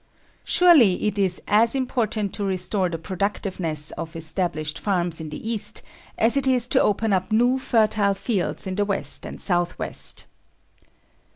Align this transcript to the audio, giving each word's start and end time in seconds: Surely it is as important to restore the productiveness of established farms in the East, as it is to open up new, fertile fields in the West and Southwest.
Surely 0.43 1.03
it 1.05 1.19
is 1.19 1.39
as 1.47 1.75
important 1.75 2.33
to 2.33 2.43
restore 2.43 2.89
the 2.89 2.97
productiveness 2.97 3.91
of 3.91 4.15
established 4.15 4.79
farms 4.79 5.21
in 5.21 5.29
the 5.29 5.47
East, 5.47 5.83
as 6.17 6.35
it 6.35 6.47
is 6.47 6.67
to 6.67 6.81
open 6.81 7.13
up 7.13 7.31
new, 7.31 7.59
fertile 7.59 8.15
fields 8.15 8.65
in 8.65 8.73
the 8.73 8.85
West 8.85 9.27
and 9.27 9.39
Southwest. 9.39 10.25